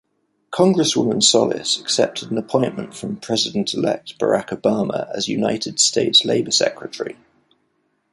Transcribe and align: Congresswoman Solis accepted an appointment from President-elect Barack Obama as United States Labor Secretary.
Congresswoman 0.51 1.21
Solis 1.21 1.79
accepted 1.79 2.31
an 2.31 2.39
appointment 2.39 2.95
from 2.95 3.17
President-elect 3.17 4.17
Barack 4.17 4.47
Obama 4.47 5.15
as 5.15 5.27
United 5.27 5.79
States 5.79 6.25
Labor 6.25 6.49
Secretary. 6.49 7.15